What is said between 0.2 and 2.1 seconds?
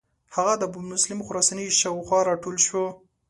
هغه د ابومسلم خراساني شاو